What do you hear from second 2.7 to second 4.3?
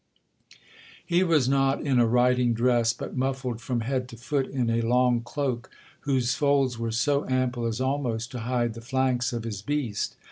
but muffled from head to